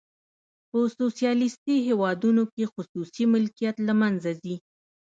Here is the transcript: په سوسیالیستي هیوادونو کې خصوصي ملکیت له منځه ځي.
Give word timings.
په 0.69 0.79
سوسیالیستي 0.97 1.75
هیوادونو 1.87 2.43
کې 2.53 2.71
خصوصي 2.73 3.23
ملکیت 3.33 3.75
له 3.87 3.93
منځه 4.01 4.31
ځي. 4.41 4.55